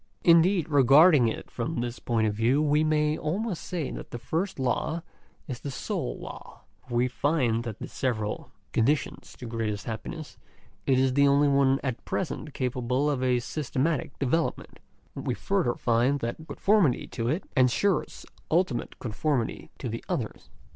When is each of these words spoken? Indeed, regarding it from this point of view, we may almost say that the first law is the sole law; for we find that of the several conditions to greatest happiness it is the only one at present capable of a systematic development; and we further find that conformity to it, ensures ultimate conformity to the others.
Indeed, 0.23 0.67
regarding 0.67 1.27
it 1.27 1.51
from 1.51 1.79
this 1.81 1.99
point 1.99 2.25
of 2.25 2.33
view, 2.33 2.59
we 2.59 2.83
may 2.83 3.15
almost 3.19 3.63
say 3.63 3.91
that 3.91 4.09
the 4.09 4.17
first 4.17 4.57
law 4.57 5.03
is 5.47 5.59
the 5.59 5.69
sole 5.69 6.17
law; 6.17 6.61
for 6.87 6.95
we 6.95 7.07
find 7.07 7.63
that 7.65 7.69
of 7.75 7.77
the 7.77 7.87
several 7.87 8.49
conditions 8.73 9.35
to 9.37 9.45
greatest 9.45 9.85
happiness 9.85 10.39
it 10.87 10.97
is 10.97 11.13
the 11.13 11.27
only 11.27 11.47
one 11.47 11.79
at 11.83 12.03
present 12.03 12.55
capable 12.55 13.11
of 13.11 13.21
a 13.21 13.37
systematic 13.41 14.17
development; 14.17 14.79
and 15.15 15.27
we 15.27 15.35
further 15.35 15.75
find 15.75 16.19
that 16.21 16.47
conformity 16.47 17.05
to 17.05 17.27
it, 17.29 17.43
ensures 17.55 18.25
ultimate 18.49 18.97
conformity 18.97 19.69
to 19.77 19.87
the 19.87 20.03
others. 20.09 20.49